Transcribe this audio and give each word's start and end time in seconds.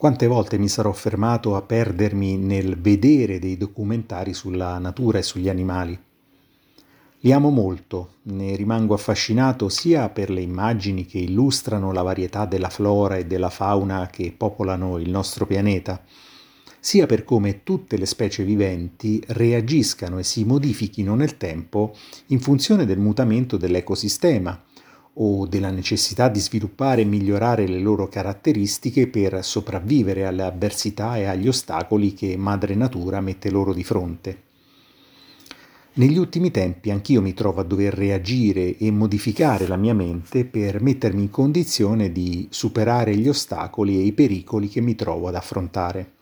Quante 0.00 0.26
volte 0.26 0.56
mi 0.56 0.68
sarò 0.68 0.92
fermato 0.92 1.56
a 1.56 1.60
perdermi 1.60 2.38
nel 2.38 2.80
vedere 2.80 3.38
dei 3.38 3.58
documentari 3.58 4.32
sulla 4.32 4.78
natura 4.78 5.18
e 5.18 5.22
sugli 5.22 5.50
animali. 5.50 6.00
Li 7.18 7.32
amo 7.32 7.50
molto, 7.50 8.14
ne 8.22 8.56
rimango 8.56 8.94
affascinato 8.94 9.68
sia 9.68 10.08
per 10.08 10.30
le 10.30 10.40
immagini 10.40 11.04
che 11.04 11.18
illustrano 11.18 11.92
la 11.92 12.00
varietà 12.00 12.46
della 12.46 12.70
flora 12.70 13.16
e 13.16 13.26
della 13.26 13.50
fauna 13.50 14.08
che 14.10 14.32
popolano 14.34 14.96
il 14.96 15.10
nostro 15.10 15.44
pianeta, 15.44 16.02
sia 16.78 17.04
per 17.04 17.22
come 17.24 17.62
tutte 17.62 17.98
le 17.98 18.06
specie 18.06 18.42
viventi 18.42 19.22
reagiscano 19.26 20.18
e 20.18 20.22
si 20.22 20.46
modifichino 20.46 21.14
nel 21.14 21.36
tempo 21.36 21.94
in 22.28 22.40
funzione 22.40 22.86
del 22.86 22.98
mutamento 22.98 23.58
dell'ecosistema 23.58 24.58
o 25.22 25.46
della 25.46 25.70
necessità 25.70 26.28
di 26.28 26.40
sviluppare 26.40 27.02
e 27.02 27.04
migliorare 27.04 27.66
le 27.66 27.78
loro 27.78 28.08
caratteristiche 28.08 29.06
per 29.06 29.44
sopravvivere 29.44 30.24
alle 30.24 30.42
avversità 30.42 31.16
e 31.16 31.24
agli 31.24 31.46
ostacoli 31.46 32.14
che 32.14 32.36
Madre 32.36 32.74
Natura 32.74 33.20
mette 33.20 33.50
loro 33.50 33.74
di 33.74 33.84
fronte. 33.84 34.42
Negli 35.92 36.16
ultimi 36.16 36.50
tempi 36.50 36.90
anch'io 36.90 37.20
mi 37.20 37.34
trovo 37.34 37.60
a 37.60 37.64
dover 37.64 37.92
reagire 37.92 38.78
e 38.78 38.90
modificare 38.90 39.66
la 39.66 39.76
mia 39.76 39.92
mente 39.92 40.44
per 40.46 40.80
mettermi 40.80 41.22
in 41.22 41.30
condizione 41.30 42.12
di 42.12 42.46
superare 42.48 43.14
gli 43.16 43.28
ostacoli 43.28 43.98
e 43.98 44.02
i 44.02 44.12
pericoli 44.12 44.68
che 44.68 44.80
mi 44.80 44.94
trovo 44.94 45.28
ad 45.28 45.34
affrontare. 45.34 46.12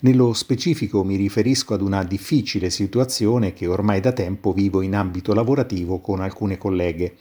Nello 0.00 0.32
specifico 0.32 1.04
mi 1.04 1.16
riferisco 1.16 1.74
ad 1.74 1.80
una 1.80 2.02
difficile 2.02 2.70
situazione 2.70 3.52
che 3.52 3.66
ormai 3.66 4.00
da 4.00 4.12
tempo 4.12 4.52
vivo 4.52 4.80
in 4.80 4.96
ambito 4.96 5.34
lavorativo 5.34 6.00
con 6.00 6.20
alcune 6.20 6.58
colleghe 6.58 7.16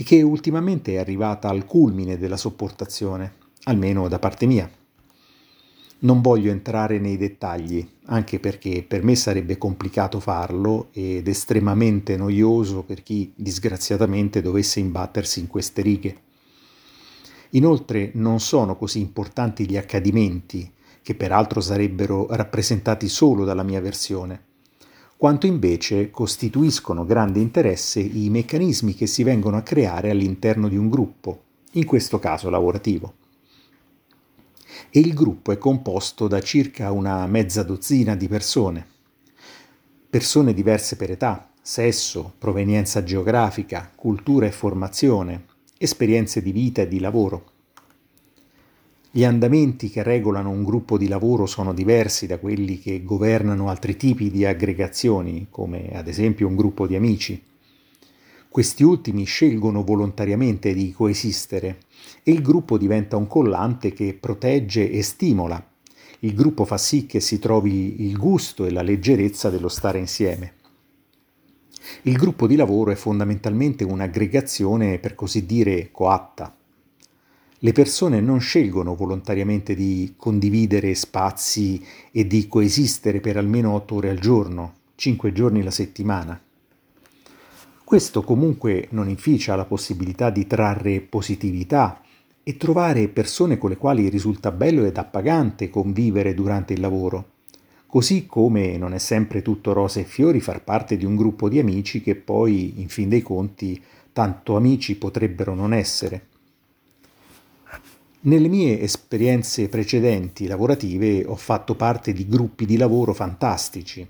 e 0.00 0.02
che 0.02 0.22
ultimamente 0.22 0.94
è 0.94 0.96
arrivata 0.96 1.50
al 1.50 1.66
culmine 1.66 2.16
della 2.16 2.38
sopportazione, 2.38 3.34
almeno 3.64 4.08
da 4.08 4.18
parte 4.18 4.46
mia. 4.46 4.66
Non 5.98 6.22
voglio 6.22 6.50
entrare 6.50 6.98
nei 6.98 7.18
dettagli, 7.18 7.86
anche 8.06 8.40
perché 8.40 8.82
per 8.82 9.02
me 9.02 9.14
sarebbe 9.14 9.58
complicato 9.58 10.18
farlo 10.18 10.88
ed 10.92 11.28
estremamente 11.28 12.16
noioso 12.16 12.82
per 12.82 13.02
chi 13.02 13.30
disgraziatamente 13.36 14.40
dovesse 14.40 14.80
imbattersi 14.80 15.38
in 15.38 15.48
queste 15.48 15.82
righe. 15.82 16.16
Inoltre 17.50 18.10
non 18.14 18.40
sono 18.40 18.76
così 18.76 19.00
importanti 19.00 19.68
gli 19.68 19.76
accadimenti 19.76 20.72
che 21.02 21.14
peraltro 21.14 21.60
sarebbero 21.60 22.26
rappresentati 22.30 23.06
solo 23.06 23.44
dalla 23.44 23.64
mia 23.64 23.82
versione, 23.82 24.44
quanto 25.20 25.46
invece 25.46 26.10
costituiscono 26.10 27.04
grande 27.04 27.40
interesse 27.40 28.00
i 28.00 28.30
meccanismi 28.30 28.94
che 28.94 29.06
si 29.06 29.22
vengono 29.22 29.58
a 29.58 29.60
creare 29.60 30.08
all'interno 30.08 30.66
di 30.66 30.78
un 30.78 30.88
gruppo, 30.88 31.42
in 31.72 31.84
questo 31.84 32.18
caso 32.18 32.48
lavorativo. 32.48 33.12
E 34.88 34.98
il 34.98 35.12
gruppo 35.12 35.52
è 35.52 35.58
composto 35.58 36.26
da 36.26 36.40
circa 36.40 36.90
una 36.90 37.26
mezza 37.26 37.62
dozzina 37.62 38.16
di 38.16 38.28
persone, 38.28 38.86
persone 40.08 40.54
diverse 40.54 40.96
per 40.96 41.10
età, 41.10 41.50
sesso, 41.60 42.32
provenienza 42.38 43.02
geografica, 43.02 43.92
cultura 43.94 44.46
e 44.46 44.52
formazione, 44.52 45.44
esperienze 45.76 46.40
di 46.40 46.50
vita 46.50 46.80
e 46.80 46.88
di 46.88 46.98
lavoro. 46.98 47.59
Gli 49.12 49.24
andamenti 49.24 49.90
che 49.90 50.04
regolano 50.04 50.50
un 50.50 50.62
gruppo 50.62 50.96
di 50.96 51.08
lavoro 51.08 51.46
sono 51.46 51.74
diversi 51.74 52.28
da 52.28 52.38
quelli 52.38 52.78
che 52.78 53.02
governano 53.02 53.68
altri 53.68 53.96
tipi 53.96 54.30
di 54.30 54.44
aggregazioni, 54.44 55.48
come 55.50 55.90
ad 55.94 56.06
esempio 56.06 56.46
un 56.46 56.54
gruppo 56.54 56.86
di 56.86 56.94
amici. 56.94 57.42
Questi 58.48 58.84
ultimi 58.84 59.24
scelgono 59.24 59.82
volontariamente 59.82 60.72
di 60.72 60.92
coesistere 60.92 61.78
e 62.22 62.30
il 62.30 62.40
gruppo 62.40 62.78
diventa 62.78 63.16
un 63.16 63.26
collante 63.26 63.92
che 63.92 64.14
protegge 64.14 64.88
e 64.88 65.02
stimola. 65.02 65.60
Il 66.20 66.34
gruppo 66.34 66.64
fa 66.64 66.78
sì 66.78 67.06
che 67.06 67.18
si 67.18 67.40
trovi 67.40 68.06
il 68.06 68.16
gusto 68.16 68.64
e 68.64 68.70
la 68.70 68.82
leggerezza 68.82 69.50
dello 69.50 69.68
stare 69.68 69.98
insieme. 69.98 70.52
Il 72.02 72.16
gruppo 72.16 72.46
di 72.46 72.54
lavoro 72.54 72.92
è 72.92 72.94
fondamentalmente 72.94 73.82
un'aggregazione, 73.82 75.00
per 75.00 75.16
così 75.16 75.46
dire, 75.46 75.90
coatta. 75.90 76.54
Le 77.62 77.72
persone 77.72 78.22
non 78.22 78.40
scelgono 78.40 78.94
volontariamente 78.94 79.74
di 79.74 80.14
condividere 80.16 80.94
spazi 80.94 81.84
e 82.10 82.26
di 82.26 82.48
coesistere 82.48 83.20
per 83.20 83.36
almeno 83.36 83.72
otto 83.72 83.96
ore 83.96 84.08
al 84.08 84.18
giorno, 84.18 84.76
cinque 84.94 85.30
giorni 85.34 85.62
la 85.62 85.70
settimana. 85.70 86.40
Questo 87.84 88.22
comunque 88.22 88.86
non 88.92 89.10
inficia 89.10 89.56
la 89.56 89.66
possibilità 89.66 90.30
di 90.30 90.46
trarre 90.46 91.02
positività 91.02 92.00
e 92.42 92.56
trovare 92.56 93.08
persone 93.08 93.58
con 93.58 93.68
le 93.68 93.76
quali 93.76 94.08
risulta 94.08 94.52
bello 94.52 94.86
ed 94.86 94.96
appagante 94.96 95.68
convivere 95.68 96.32
durante 96.32 96.72
il 96.72 96.80
lavoro, 96.80 97.32
così 97.84 98.24
come 98.24 98.78
non 98.78 98.94
è 98.94 98.98
sempre 98.98 99.42
tutto 99.42 99.74
rose 99.74 100.00
e 100.00 100.04
fiori 100.04 100.40
far 100.40 100.64
parte 100.64 100.96
di 100.96 101.04
un 101.04 101.14
gruppo 101.14 101.50
di 101.50 101.58
amici 101.58 102.00
che 102.00 102.14
poi, 102.14 102.80
in 102.80 102.88
fin 102.88 103.10
dei 103.10 103.20
conti, 103.20 103.78
tanto 104.14 104.56
amici 104.56 104.96
potrebbero 104.96 105.54
non 105.54 105.74
essere. 105.74 106.28
Nelle 108.22 108.48
mie 108.48 108.78
esperienze 108.82 109.70
precedenti 109.70 110.46
lavorative 110.46 111.24
ho 111.24 111.36
fatto 111.36 111.74
parte 111.74 112.12
di 112.12 112.28
gruppi 112.28 112.66
di 112.66 112.76
lavoro 112.76 113.14
fantastici 113.14 114.06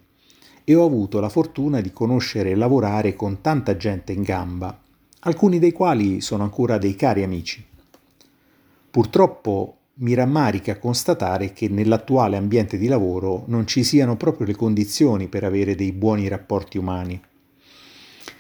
e 0.65 0.75
ho 0.75 0.84
avuto 0.84 1.21
la 1.21 1.28
fortuna 1.28 1.81
di 1.81 1.93
conoscere 1.93 2.50
e 2.50 2.56
lavorare 2.56 3.15
con 3.15 3.41
tanta 3.41 3.76
gente 3.76 4.12
in 4.12 4.22
gamba, 4.22 4.76
alcuni 5.21 5.60
dei 5.60 5.71
quali 5.71 6.21
sono 6.21 6.43
ancora 6.43 6.76
dei 6.76 6.97
cari 6.97 7.22
amici. 7.22 7.65
Purtroppo 8.91 9.76
mi 10.00 10.15
rammarica 10.15 10.81
constatare 10.81 11.53
che 11.53 11.69
nell'attuale 11.69 12.37
ambiente 12.37 12.78
di 12.78 12.88
lavoro 12.88 13.44
non 13.47 13.65
ci 13.69 13.84
siano 13.84 14.16
proprio 14.16 14.44
le 14.44 14.56
condizioni 14.56 15.28
per 15.28 15.44
avere 15.44 15.77
dei 15.77 15.92
buoni 15.92 16.27
rapporti 16.27 16.78
umani. 16.78 17.22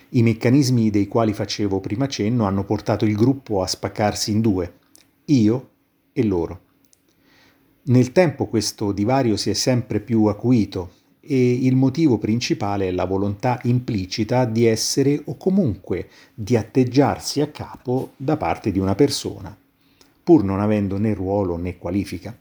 I 0.08 0.22
meccanismi 0.24 0.90
dei 0.90 1.06
quali 1.06 1.32
facevo 1.32 1.78
prima 1.78 2.08
cenno 2.08 2.44
hanno 2.44 2.64
portato 2.64 3.04
il 3.04 3.14
gruppo 3.14 3.62
a 3.62 3.68
spaccarsi 3.68 4.32
in 4.32 4.40
due 4.40 4.78
io 5.26 5.70
e 6.12 6.24
loro. 6.24 6.60
Nel 7.82 8.12
tempo 8.12 8.46
questo 8.46 8.92
divario 8.92 9.36
si 9.36 9.50
è 9.50 9.54
sempre 9.54 10.00
più 10.00 10.26
acuito 10.26 10.98
e 11.20 11.52
il 11.52 11.76
motivo 11.76 12.18
principale 12.18 12.88
è 12.88 12.90
la 12.90 13.04
volontà 13.04 13.58
implicita 13.64 14.44
di 14.44 14.66
essere 14.66 15.20
o 15.26 15.36
comunque 15.36 16.08
di 16.34 16.56
atteggiarsi 16.56 17.40
a 17.40 17.48
capo 17.48 18.12
da 18.16 18.36
parte 18.36 18.70
di 18.70 18.78
una 18.78 18.94
persona, 18.94 19.56
pur 20.22 20.44
non 20.44 20.60
avendo 20.60 20.98
né 20.98 21.14
ruolo 21.14 21.56
né 21.56 21.78
qualifica, 21.78 22.36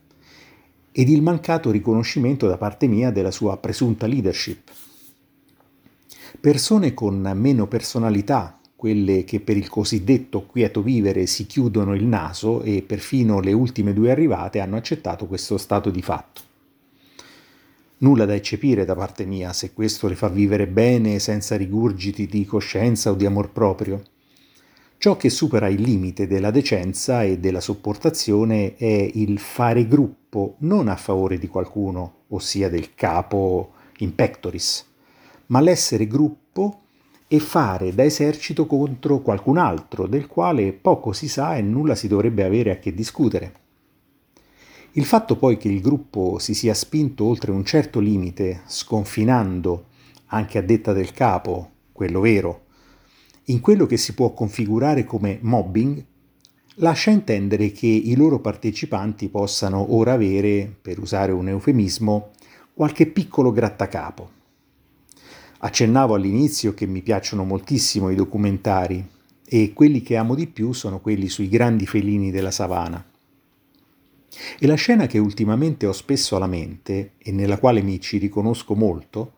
ed 0.91 1.09
il 1.09 1.21
mancato 1.21 1.71
riconoscimento 1.71 2.47
da 2.47 2.57
parte 2.57 2.87
mia 2.87 3.11
della 3.11 3.31
sua 3.31 3.57
presunta 3.57 4.07
leadership. 4.07 4.71
Persone 6.39 6.93
con 6.93 7.31
meno 7.35 7.67
personalità 7.67 8.58
quelle 8.79 9.25
che 9.25 9.41
per 9.41 9.57
il 9.57 9.67
cosiddetto 9.67 10.45
quieto 10.45 10.81
vivere 10.81 11.25
si 11.25 11.45
chiudono 11.45 11.93
il 11.93 12.05
naso 12.05 12.61
e 12.61 12.81
perfino 12.81 13.41
le 13.41 13.51
ultime 13.51 13.91
due 13.91 14.09
arrivate 14.09 14.61
hanno 14.61 14.77
accettato 14.77 15.27
questo 15.27 15.57
stato 15.57 15.89
di 15.89 16.01
fatto. 16.01 16.41
Nulla 17.97 18.23
da 18.23 18.35
eccepire 18.35 18.85
da 18.85 18.95
parte 18.95 19.25
mia 19.25 19.51
se 19.51 19.73
questo 19.73 20.07
le 20.07 20.15
fa 20.15 20.29
vivere 20.29 20.65
bene 20.65 21.19
senza 21.19 21.57
rigurgiti 21.57 22.25
di 22.25 22.45
coscienza 22.45 23.11
o 23.11 23.15
di 23.15 23.25
amor 23.25 23.51
proprio. 23.51 24.01
Ciò 24.97 25.17
che 25.17 25.29
supera 25.29 25.67
il 25.67 25.81
limite 25.81 26.25
della 26.25 26.49
decenza 26.49 27.23
e 27.23 27.37
della 27.37 27.59
sopportazione 27.59 28.77
è 28.77 29.11
il 29.13 29.39
fare 29.39 29.89
gruppo 29.89 30.55
non 30.59 30.87
a 30.87 30.95
favore 30.95 31.37
di 31.37 31.49
qualcuno, 31.49 32.19
ossia 32.29 32.69
del 32.69 32.95
capo 32.95 33.73
in 33.97 34.15
pectoris, 34.15 34.85
ma 35.47 35.59
l'essere 35.59 36.07
gruppo 36.07 36.83
e 37.31 37.39
fare 37.39 37.93
da 37.93 38.03
esercito 38.03 38.65
contro 38.65 39.19
qualcun 39.19 39.59
altro 39.59 40.07
del 40.07 40.25
quale 40.25 40.73
poco 40.73 41.13
si 41.13 41.27
sa 41.27 41.55
e 41.55 41.61
nulla 41.61 41.93
si 41.93 42.07
dovrebbe 42.07 42.43
avere 42.43 42.71
a 42.71 42.79
che 42.79 42.91
discutere. 42.91 43.53
Il 44.93 45.05
fatto 45.05 45.35
poi 45.35 45.57
che 45.57 45.67
il 45.67 45.79
gruppo 45.79 46.39
si 46.39 46.55
sia 46.55 46.73
spinto 46.73 47.25
oltre 47.25 47.51
un 47.51 47.63
certo 47.63 47.99
limite, 47.99 48.61
sconfinando, 48.65 49.85
anche 50.31 50.57
a 50.57 50.63
detta 50.63 50.91
del 50.91 51.11
capo, 51.11 51.69
quello 51.91 52.19
vero, 52.19 52.63
in 53.45 53.59
quello 53.59 53.85
che 53.85 53.97
si 53.97 54.15
può 54.15 54.33
configurare 54.33 55.03
come 55.03 55.37
mobbing, 55.39 56.03
lascia 56.75 57.11
intendere 57.11 57.71
che 57.71 57.85
i 57.85 58.15
loro 58.15 58.39
partecipanti 58.39 59.29
possano 59.29 59.93
ora 59.93 60.13
avere, 60.13 60.75
per 60.81 60.97
usare 60.97 61.31
un 61.31 61.47
eufemismo, 61.47 62.31
qualche 62.73 63.05
piccolo 63.05 63.51
grattacapo. 63.51 64.37
Accennavo 65.61 66.13
all'inizio 66.13 66.73
che 66.73 66.85
mi 66.85 67.01
piacciono 67.01 67.43
moltissimo 67.43 68.09
i 68.09 68.15
documentari 68.15 69.05
e 69.45 69.73
quelli 69.73 70.01
che 70.01 70.15
amo 70.15 70.33
di 70.33 70.47
più 70.47 70.71
sono 70.71 71.01
quelli 71.01 71.27
sui 71.27 71.49
grandi 71.49 71.85
felini 71.85 72.31
della 72.31 72.51
savana. 72.51 73.03
E 74.57 74.67
la 74.67 74.75
scena 74.75 75.05
che 75.05 75.17
ultimamente 75.17 75.85
ho 75.85 75.91
spesso 75.91 76.37
alla 76.37 76.47
mente 76.47 77.13
e 77.17 77.33
nella 77.33 77.57
quale 77.57 77.81
mi 77.81 77.99
ci 77.99 78.19
riconosco 78.19 78.73
molto 78.73 79.33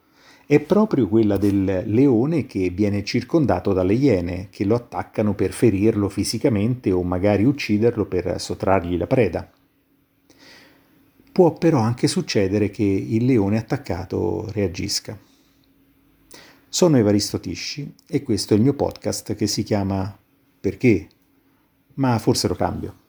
è 0.46 0.60
proprio 0.60 1.08
quella 1.08 1.38
del 1.38 1.86
leone 1.88 2.46
che 2.46 2.70
viene 2.70 3.04
circondato 3.04 3.74
dalle 3.74 3.94
iene 3.94 4.50
che 4.52 4.64
lo 4.64 4.76
attaccano 4.76 5.34
per 5.34 5.54
ferirlo 5.54 6.08
fisicamente 6.08 6.92
o 6.92 7.02
magari 7.02 7.46
ucciderlo 7.46 8.06
per 8.06 8.40
sottrargli 8.40 8.96
la 8.96 9.08
preda. 9.08 9.50
può 11.32 11.54
però 11.54 11.80
anche 11.80 12.08
succedere 12.08 12.70
che 12.70 12.84
il 12.84 13.26
leone 13.26 13.58
attaccato 13.58 14.48
reagisca. 14.52 15.18
Sono 16.74 16.96
Evaristo 16.96 17.38
Tisci 17.38 17.96
e 18.08 18.24
questo 18.24 18.54
è 18.54 18.56
il 18.56 18.64
mio 18.64 18.74
podcast 18.74 19.36
che 19.36 19.46
si 19.46 19.62
chiama 19.62 20.18
Perché? 20.62 21.10
Ma 21.96 22.18
forse 22.18 22.48
lo 22.48 22.56
cambio. 22.56 23.01